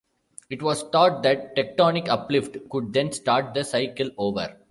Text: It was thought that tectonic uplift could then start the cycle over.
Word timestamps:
It 0.49 0.63
was 0.63 0.81
thought 0.91 1.21
that 1.21 1.55
tectonic 1.55 2.07
uplift 2.07 2.57
could 2.71 2.91
then 2.91 3.11
start 3.11 3.53
the 3.53 3.63
cycle 3.63 4.09
over. 4.17 4.57